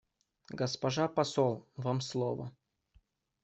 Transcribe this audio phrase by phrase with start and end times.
[0.61, 2.51] Госпожа посол, вам слово.